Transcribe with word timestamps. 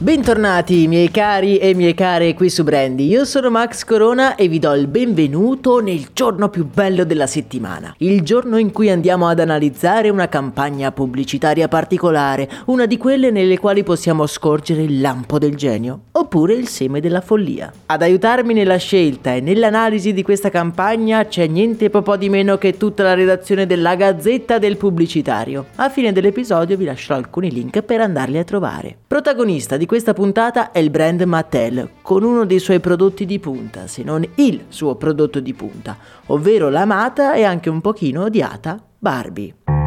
Bentornati 0.00 0.86
miei 0.86 1.10
cari 1.10 1.58
e 1.58 1.74
mie 1.74 1.92
care 1.92 2.32
qui 2.34 2.48
su 2.50 2.62
Brandy, 2.62 3.08
io 3.08 3.24
sono 3.24 3.50
Max 3.50 3.82
Corona 3.82 4.36
e 4.36 4.46
vi 4.46 4.60
do 4.60 4.72
il 4.74 4.86
benvenuto 4.86 5.80
nel 5.80 6.10
giorno 6.12 6.50
più 6.50 6.64
bello 6.72 7.02
della 7.02 7.26
settimana, 7.26 7.92
il 7.98 8.22
giorno 8.22 8.58
in 8.58 8.70
cui 8.70 8.90
andiamo 8.90 9.26
ad 9.26 9.40
analizzare 9.40 10.08
una 10.08 10.28
campagna 10.28 10.92
pubblicitaria 10.92 11.66
particolare, 11.66 12.48
una 12.66 12.86
di 12.86 12.96
quelle 12.96 13.32
nelle 13.32 13.58
quali 13.58 13.82
possiamo 13.82 14.24
scorgere 14.28 14.82
il 14.82 15.00
lampo 15.00 15.36
del 15.40 15.56
genio 15.56 16.02
oppure 16.12 16.54
il 16.54 16.68
seme 16.68 17.00
della 17.00 17.20
follia. 17.20 17.72
Ad 17.86 18.00
aiutarmi 18.00 18.54
nella 18.54 18.76
scelta 18.76 19.34
e 19.34 19.40
nell'analisi 19.40 20.12
di 20.12 20.22
questa 20.22 20.48
campagna 20.48 21.26
c'è 21.26 21.48
niente 21.48 21.90
po' 21.90 22.16
di 22.16 22.28
meno 22.28 22.56
che 22.56 22.76
tutta 22.76 23.02
la 23.02 23.14
redazione 23.14 23.66
della 23.66 23.96
Gazzetta 23.96 24.58
del 24.58 24.76
Pubblicitario. 24.76 25.66
A 25.74 25.90
fine 25.90 26.12
dell'episodio 26.12 26.76
vi 26.76 26.84
lascerò 26.84 27.16
alcuni 27.16 27.50
link 27.50 27.82
per 27.82 28.00
andarli 28.00 28.38
a 28.38 28.44
trovare. 28.44 28.96
Protagonista 29.08 29.76
di 29.76 29.86
questa 29.88 30.12
puntata 30.12 30.70
è 30.70 30.80
il 30.80 30.90
brand 30.90 31.22
Mattel, 31.22 31.92
con 32.02 32.22
uno 32.22 32.44
dei 32.44 32.58
suoi 32.58 32.78
prodotti 32.78 33.24
di 33.24 33.38
punta, 33.38 33.86
se 33.86 34.02
non 34.02 34.22
il 34.34 34.66
suo 34.68 34.96
prodotto 34.96 35.40
di 35.40 35.54
punta, 35.54 35.96
ovvero 36.26 36.68
l'amata 36.68 37.32
e 37.32 37.44
anche 37.44 37.70
un 37.70 37.80
pochino 37.80 38.24
odiata 38.24 38.78
Barbie. 38.98 39.77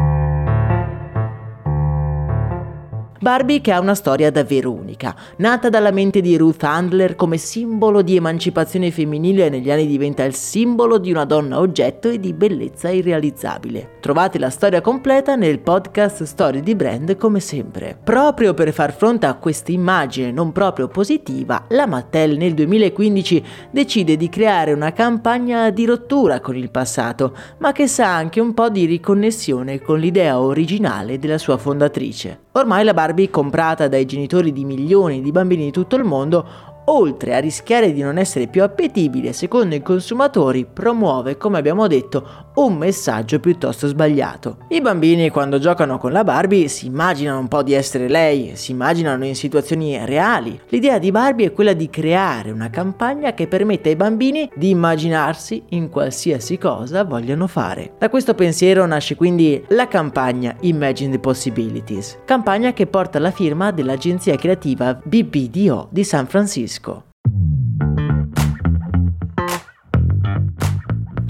Barbie 3.22 3.60
che 3.60 3.70
ha 3.70 3.78
una 3.78 3.94
storia 3.94 4.32
davvero 4.32 4.72
unica. 4.72 5.14
Nata 5.36 5.68
dalla 5.68 5.92
mente 5.92 6.20
di 6.20 6.36
Ruth 6.36 6.64
Handler 6.64 7.14
come 7.14 7.36
simbolo 7.36 8.02
di 8.02 8.16
emancipazione 8.16 8.90
femminile 8.90 9.48
negli 9.48 9.70
anni 9.70 9.86
diventa 9.86 10.24
il 10.24 10.34
simbolo 10.34 10.98
di 10.98 11.12
una 11.12 11.24
donna 11.24 11.60
oggetto 11.60 12.08
e 12.08 12.18
di 12.18 12.32
bellezza 12.32 12.90
irrealizzabile. 12.90 13.98
Trovate 14.00 14.40
la 14.40 14.50
storia 14.50 14.80
completa 14.80 15.36
nel 15.36 15.60
podcast 15.60 16.24
Storie 16.24 16.62
di 16.62 16.74
Brand 16.74 17.16
come 17.16 17.38
sempre. 17.38 17.96
Proprio 18.02 18.54
per 18.54 18.72
far 18.72 18.92
fronte 18.92 19.26
a 19.26 19.34
questa 19.34 19.70
immagine 19.70 20.32
non 20.32 20.50
proprio 20.50 20.88
positiva, 20.88 21.66
la 21.68 21.86
Mattel 21.86 22.36
nel 22.36 22.54
2015 22.54 23.44
decide 23.70 24.16
di 24.16 24.28
creare 24.28 24.72
una 24.72 24.92
campagna 24.92 25.70
di 25.70 25.84
rottura 25.84 26.40
con 26.40 26.56
il 26.56 26.72
passato, 26.72 27.36
ma 27.58 27.70
che 27.70 27.86
sa 27.86 28.16
anche 28.16 28.40
un 28.40 28.52
po' 28.52 28.68
di 28.68 28.84
riconnessione 28.84 29.80
con 29.80 30.00
l'idea 30.00 30.40
originale 30.40 31.20
della 31.20 31.38
sua 31.38 31.56
fondatrice. 31.56 32.41
Ormai 32.54 32.84
la 32.84 32.92
Barbie, 32.92 33.30
comprata 33.30 33.88
dai 33.88 34.04
genitori 34.04 34.52
di 34.52 34.66
milioni 34.66 35.22
di 35.22 35.32
bambini 35.32 35.64
di 35.64 35.70
tutto 35.70 35.96
il 35.96 36.04
mondo, 36.04 36.46
oltre 36.84 37.34
a 37.34 37.38
rischiare 37.38 37.94
di 37.94 38.02
non 38.02 38.18
essere 38.18 38.46
più 38.46 38.62
appetibile 38.62 39.32
secondo 39.32 39.74
i 39.74 39.80
consumatori, 39.80 40.66
promuove, 40.66 41.38
come 41.38 41.56
abbiamo 41.56 41.86
detto, 41.86 42.50
un 42.54 42.76
messaggio 42.76 43.40
piuttosto 43.40 43.86
sbagliato. 43.86 44.58
I 44.68 44.80
bambini 44.80 45.30
quando 45.30 45.58
giocano 45.58 45.98
con 45.98 46.12
la 46.12 46.24
Barbie 46.24 46.68
si 46.68 46.86
immaginano 46.86 47.38
un 47.38 47.48
po' 47.48 47.62
di 47.62 47.72
essere 47.72 48.08
lei, 48.08 48.56
si 48.56 48.72
immaginano 48.72 49.24
in 49.24 49.34
situazioni 49.34 49.98
reali. 50.04 50.60
L'idea 50.68 50.98
di 50.98 51.10
Barbie 51.10 51.46
è 51.46 51.52
quella 51.52 51.72
di 51.72 51.88
creare 51.88 52.50
una 52.50 52.70
campagna 52.70 53.32
che 53.34 53.46
permetta 53.46 53.88
ai 53.88 53.96
bambini 53.96 54.50
di 54.54 54.70
immaginarsi 54.70 55.62
in 55.70 55.88
qualsiasi 55.88 56.58
cosa 56.58 57.04
vogliano 57.04 57.46
fare. 57.46 57.94
Da 57.98 58.10
questo 58.10 58.34
pensiero 58.34 58.84
nasce 58.86 59.14
quindi 59.14 59.62
la 59.68 59.88
campagna 59.88 60.56
Imagine 60.60 61.12
the 61.12 61.18
Possibilities, 61.18 62.18
campagna 62.24 62.72
che 62.72 62.86
porta 62.86 63.18
la 63.18 63.30
firma 63.30 63.70
dell'agenzia 63.70 64.36
creativa 64.36 64.98
BBDO 65.02 65.88
di 65.90 66.04
San 66.04 66.26
Francisco. 66.26 67.11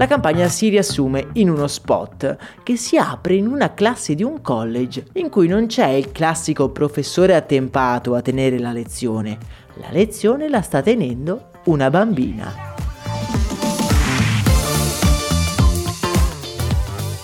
La 0.03 0.09
campagna 0.09 0.49
si 0.49 0.67
riassume 0.67 1.27
in 1.35 1.49
uno 1.49 1.65
spot 1.65 2.35
che 2.61 2.75
si 2.75 2.97
apre 2.97 3.35
in 3.35 3.47
una 3.47 3.73
classe 3.73 4.15
di 4.15 4.21
un 4.21 4.41
college 4.41 5.05
in 5.13 5.29
cui 5.29 5.47
non 5.47 5.67
c'è 5.67 5.87
il 5.87 6.11
classico 6.11 6.67
professore 6.71 7.35
attempato 7.35 8.13
a 8.13 8.21
tenere 8.21 8.59
la 8.59 8.73
lezione. 8.73 9.37
La 9.75 9.87
lezione 9.91 10.49
la 10.49 10.61
sta 10.61 10.81
tenendo 10.81 11.51
una 11.67 11.89
bambina. 11.89 12.53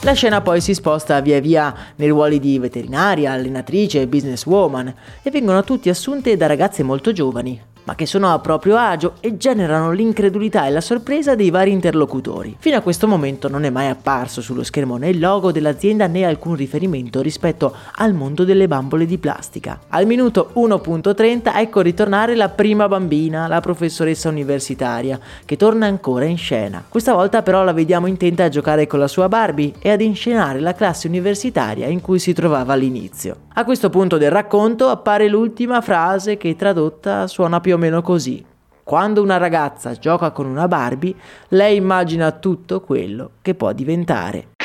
La 0.03 0.13
scena 0.13 0.39
poi 0.39 0.62
si 0.62 0.73
sposta 0.73 1.19
via 1.19 1.41
via 1.41 1.75
nei 1.97 2.07
ruoli 2.07 2.39
di 2.39 2.57
veterinaria, 2.59 3.34
allenatrice 3.34 4.00
e 4.00 4.07
businesswoman 4.07 4.94
e 5.22 5.29
vengono 5.29 5.66
tutti 5.66 5.89
assunte 5.89 6.38
da 6.38 6.47
ragazze 6.47 6.84
molto 6.84 7.12
giovani, 7.12 7.62
ma 7.89 7.95
che 7.95 8.05
sono 8.05 8.31
a 8.31 8.38
proprio 8.38 8.77
agio 8.77 9.13
e 9.19 9.35
generano 9.35 9.91
l'incredulità 9.91 10.67
e 10.67 10.69
la 10.69 10.79
sorpresa 10.79 11.33
dei 11.33 11.50
vari 11.50 11.72
interlocutori. 11.72 12.55
Fino 12.59 12.77
a 12.77 12.81
questo 12.81 13.07
momento 13.07 13.50
non 13.50 13.63
è 13.63 13.72
mai 13.72 13.88
apparso 13.88 14.41
sullo 14.41 14.63
schermo 14.63 14.97
né 14.97 15.09
il 15.09 15.17
logo 15.17 15.51
dell'azienda 15.51 16.05
né 16.05 16.23
alcun 16.23 16.53
riferimento 16.53 17.19
rispetto 17.19 17.75
al 17.95 18.13
mondo 18.13 18.44
delle 18.44 18.67
bambole 18.67 19.07
di 19.07 19.17
plastica. 19.17 19.79
Al 19.88 20.05
minuto 20.05 20.51
1.30 20.53 21.55
ecco 21.55 21.81
ritornare 21.81 22.35
la 22.35 22.50
prima 22.50 22.88
bambina, 22.88 23.47
la 23.47 23.59
professoressa 23.59 24.29
universitaria, 24.29 25.19
che 25.44 25.57
torna 25.57 25.88
ancora 25.88 26.25
in 26.25 26.38
scena. 26.38 26.83
Questa 26.88 27.13
volta 27.13 27.41
però 27.41 27.63
la 27.63 27.73
vediamo 27.73 28.06
intenta 28.06 28.44
a 28.44 28.50
giocare 28.50 28.85
con 28.85 29.00
la 29.00 29.07
sua 29.07 29.27
Barbie 29.27 29.73
e 29.79 29.89
ad 29.89 30.01
inscenare 30.01 30.59
la 30.59 30.75
classe 30.75 31.07
universitaria 31.07 31.88
in 31.88 32.01
cui 32.01 32.19
si 32.19 32.33
trovava 32.33 32.73
all'inizio. 32.73 33.47
A 33.59 33.66
questo 33.66 33.89
punto 33.89 34.17
del 34.17 34.29
racconto 34.29 34.89
appare 34.89 35.27
l'ultima 35.27 35.81
frase 35.81 36.38
che 36.38 36.56
tradotta 36.56 37.25
suona 37.27 37.59
più 37.59 37.73
o 37.73 37.77
meno 37.79 38.03
così. 38.03 38.45
Quando 38.84 39.22
una 39.22 39.38
ragazza 39.38 39.94
gioca 39.94 40.31
con 40.31 40.45
una 40.45 40.67
Barbie, 40.67 41.16
lei 41.50 41.75
immagina 41.78 42.31
tutto 42.31 42.81
quello 42.81 43.31
che 43.41 43.56
può 43.56 43.72
diventare. 43.72 44.58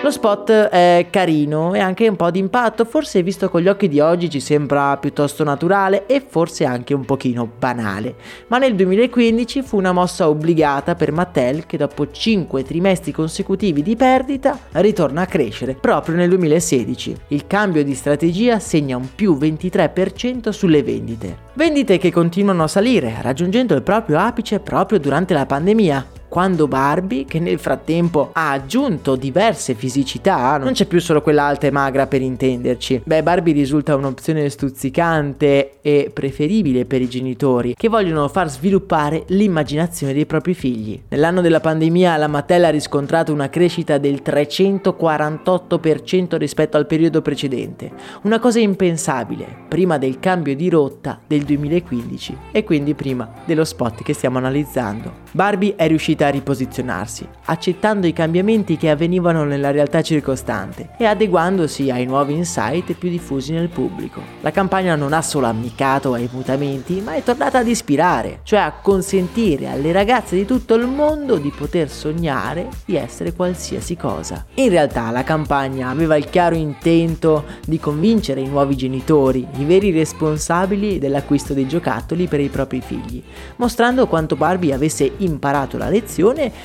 Lo 0.00 0.12
spot 0.12 0.50
è 0.50 1.08
carino 1.10 1.74
e 1.74 1.80
anche 1.80 2.06
un 2.06 2.14
po' 2.14 2.30
di 2.30 2.38
impatto, 2.38 2.84
forse 2.84 3.20
visto 3.24 3.50
con 3.50 3.60
gli 3.60 3.68
occhi 3.68 3.88
di 3.88 3.98
oggi 3.98 4.30
ci 4.30 4.38
sembra 4.38 4.96
piuttosto 4.96 5.42
naturale 5.42 6.06
e 6.06 6.24
forse 6.26 6.64
anche 6.64 6.94
un 6.94 7.04
pochino 7.04 7.50
banale, 7.58 8.14
ma 8.46 8.58
nel 8.58 8.76
2015 8.76 9.60
fu 9.62 9.76
una 9.76 9.90
mossa 9.90 10.28
obbligata 10.28 10.94
per 10.94 11.10
Mattel 11.10 11.66
che 11.66 11.76
dopo 11.76 12.10
5 12.12 12.62
trimestri 12.62 13.10
consecutivi 13.10 13.82
di 13.82 13.96
perdita 13.96 14.56
ritorna 14.72 15.22
a 15.22 15.26
crescere 15.26 15.74
proprio 15.74 16.14
nel 16.14 16.28
2016. 16.28 17.16
Il 17.28 17.48
cambio 17.48 17.82
di 17.82 17.94
strategia 17.94 18.60
segna 18.60 18.96
un 18.96 19.08
più 19.12 19.36
23% 19.36 20.50
sulle 20.50 20.84
vendite. 20.84 21.46
Vendite 21.54 21.98
che 21.98 22.12
continuano 22.12 22.62
a 22.62 22.68
salire, 22.68 23.16
raggiungendo 23.20 23.74
il 23.74 23.82
proprio 23.82 24.20
apice 24.20 24.60
proprio 24.60 25.00
durante 25.00 25.34
la 25.34 25.44
pandemia, 25.44 26.06
quando 26.28 26.68
Barbie, 26.68 27.24
che 27.24 27.40
nel 27.40 27.58
frattempo 27.58 28.30
ha 28.32 28.52
aggiunto 28.52 29.16
diverse 29.16 29.74
fisicità, 29.74 30.56
non 30.58 30.72
c'è 30.72 30.84
più 30.84 31.00
solo 31.00 31.22
quella 31.22 31.44
alta 31.44 31.66
e 31.66 31.70
magra 31.70 32.06
per 32.06 32.20
intenderci. 32.22 33.02
Beh, 33.04 33.22
Barbie 33.22 33.54
risulta 33.54 33.96
un'opzione 33.96 34.48
stuzzicante 34.48 35.78
e 35.80 36.10
preferibile 36.12 36.84
per 36.84 37.00
i 37.00 37.08
genitori 37.08 37.74
che 37.74 37.88
vogliono 37.88 38.28
far 38.28 38.50
sviluppare 38.50 39.24
l'immaginazione 39.28 40.12
dei 40.12 40.26
propri 40.26 40.52
figli. 40.54 41.00
Nell'anno 41.08 41.40
della 41.40 41.60
pandemia 41.60 42.16
la 42.16 42.28
Mattel 42.28 42.64
ha 42.64 42.70
riscontrato 42.70 43.32
una 43.32 43.48
crescita 43.48 43.96
del 43.98 44.20
348% 44.24 46.36
rispetto 46.36 46.76
al 46.76 46.86
periodo 46.86 47.22
precedente, 47.22 47.90
una 48.22 48.38
cosa 48.38 48.58
impensabile 48.58 49.46
prima 49.68 49.98
del 49.98 50.18
cambio 50.20 50.54
di 50.54 50.68
rotta 50.68 51.18
del 51.26 51.44
2015 51.44 52.36
e 52.52 52.64
quindi 52.64 52.94
prima 52.94 53.30
dello 53.44 53.64
spot 53.64 54.02
che 54.02 54.12
stiamo 54.12 54.38
analizzando. 54.38 55.26
Barbie 55.32 55.74
è 55.76 55.86
riuscita 55.86 56.17
a 56.26 56.30
riposizionarsi, 56.30 57.26
accettando 57.44 58.06
i 58.06 58.12
cambiamenti 58.12 58.76
che 58.76 58.90
avvenivano 58.90 59.44
nella 59.44 59.70
realtà 59.70 60.02
circostante 60.02 60.90
e 60.98 61.04
adeguandosi 61.04 61.90
ai 61.90 62.04
nuovi 62.04 62.34
insight 62.34 62.94
più 62.94 63.08
diffusi 63.08 63.52
nel 63.52 63.68
pubblico. 63.68 64.20
La 64.40 64.50
campagna 64.50 64.96
non 64.96 65.12
ha 65.12 65.22
solo 65.22 65.46
amicato 65.46 66.14
ai 66.14 66.28
mutamenti, 66.32 67.00
ma 67.00 67.14
è 67.14 67.22
tornata 67.22 67.58
ad 67.58 67.68
ispirare, 67.68 68.40
cioè 68.42 68.60
a 68.60 68.72
consentire 68.72 69.68
alle 69.68 69.92
ragazze 69.92 70.34
di 70.34 70.44
tutto 70.44 70.74
il 70.74 70.86
mondo 70.86 71.36
di 71.36 71.52
poter 71.56 71.88
sognare 71.88 72.68
di 72.84 72.96
essere 72.96 73.32
qualsiasi 73.32 73.96
cosa. 73.96 74.44
In 74.54 74.70
realtà 74.70 75.10
la 75.10 75.22
campagna 75.24 75.88
aveva 75.88 76.16
il 76.16 76.28
chiaro 76.28 76.56
intento 76.56 77.44
di 77.64 77.78
convincere 77.78 78.40
i 78.40 78.48
nuovi 78.48 78.76
genitori, 78.76 79.46
i 79.58 79.64
veri 79.64 79.92
responsabili 79.92 80.98
dell'acquisto 80.98 81.54
dei 81.54 81.68
giocattoli 81.68 82.26
per 82.26 82.40
i 82.40 82.48
propri 82.48 82.80
figli, 82.80 83.22
mostrando 83.56 84.06
quanto 84.08 84.34
Barbie 84.34 84.74
avesse 84.74 85.12
imparato 85.18 85.76
la 85.76 85.88
lezione 85.88 86.06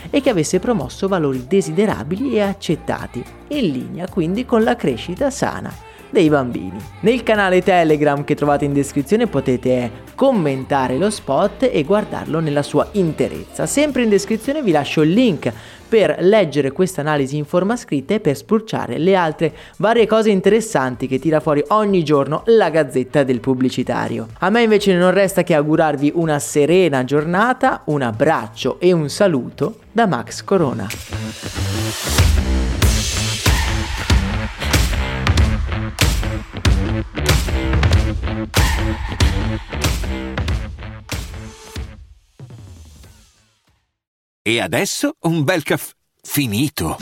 e 0.09 0.21
che 0.21 0.29
avesse 0.29 0.59
promosso 0.59 1.07
valori 1.07 1.45
desiderabili 1.47 2.35
e 2.35 2.41
accettati, 2.41 3.23
in 3.49 3.71
linea 3.71 4.07
quindi 4.07 4.45
con 4.45 4.63
la 4.63 4.75
crescita 4.75 5.29
sana 5.29 5.91
dei 6.13 6.29
bambini. 6.29 6.77
Nel 7.01 7.23
canale 7.23 7.61
Telegram 7.61 8.23
che 8.23 8.35
trovate 8.35 8.63
in 8.65 8.71
descrizione 8.71 9.27
potete 9.27 9.91
commentare 10.15 10.97
lo 10.97 11.09
spot 11.09 11.67
e 11.69 11.83
guardarlo 11.83 12.39
nella 12.39 12.61
sua 12.61 12.87
interezza. 12.93 13.65
Sempre 13.65 14.03
in 14.03 14.09
descrizione 14.09 14.61
vi 14.61 14.71
lascio 14.71 15.01
il 15.01 15.09
link 15.09 15.51
per 15.89 16.17
leggere 16.19 16.71
questa 16.71 17.01
analisi 17.01 17.35
in 17.35 17.45
forma 17.45 17.75
scritta 17.75 18.13
e 18.13 18.19
per 18.19 18.37
spulciare 18.37 18.97
le 18.99 19.15
altre 19.15 19.53
varie 19.77 20.07
cose 20.07 20.29
interessanti 20.29 21.07
che 21.07 21.19
tira 21.19 21.39
fuori 21.39 21.63
ogni 21.69 22.03
giorno 22.03 22.43
la 22.45 22.69
gazzetta 22.69 23.23
del 23.23 23.39
pubblicitario. 23.39 24.27
A 24.39 24.49
me 24.49 24.61
invece 24.61 24.95
non 24.95 25.11
resta 25.11 25.43
che 25.43 25.55
augurarvi 25.55 26.11
una 26.15 26.37
serena 26.39 27.03
giornata, 27.03 27.81
un 27.85 28.03
abbraccio 28.03 28.79
e 28.79 28.91
un 28.91 29.09
saluto 29.09 29.79
da 29.91 30.05
Max 30.05 30.43
Corona. 30.43 30.87
E 44.45 44.59
adesso 44.59 45.15
un 45.21 45.43
bel 45.43 45.63
caffè 45.63 45.93
finito. 46.21 46.97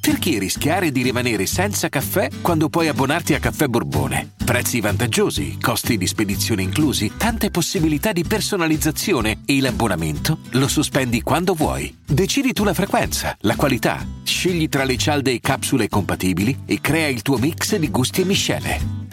Perché 0.00 0.38
rischiare 0.38 0.92
di 0.92 1.02
rimanere 1.02 1.46
senza 1.46 1.88
caffè 1.88 2.28
quando 2.40 2.68
puoi 2.68 2.86
abbonarti 2.86 3.34
a 3.34 3.40
Caffè 3.40 3.66
Borbone? 3.66 4.34
Prezzi 4.44 4.80
vantaggiosi, 4.80 5.58
costi 5.60 5.96
di 5.96 6.06
spedizione 6.06 6.62
inclusi, 6.62 7.12
tante 7.16 7.50
possibilità 7.50 8.12
di 8.12 8.22
personalizzazione 8.22 9.40
e 9.44 9.60
l'abbonamento 9.60 10.38
lo 10.50 10.68
sospendi 10.68 11.22
quando 11.22 11.54
vuoi. 11.54 11.92
Decidi 12.06 12.52
tu 12.52 12.62
la 12.62 12.74
frequenza, 12.74 13.36
la 13.40 13.56
qualità, 13.56 14.06
scegli 14.22 14.68
tra 14.68 14.84
le 14.84 14.96
cialde 14.96 15.32
e 15.32 15.40
capsule 15.40 15.88
compatibili 15.88 16.60
e 16.66 16.80
crea 16.80 17.08
il 17.08 17.22
tuo 17.22 17.36
mix 17.38 17.74
di 17.74 17.90
gusti 17.90 18.20
e 18.20 18.24
miscele. 18.24 18.95